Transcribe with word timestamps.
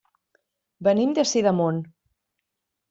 Venim 0.89 1.13
de 1.21 1.27
Sidamon. 1.33 1.81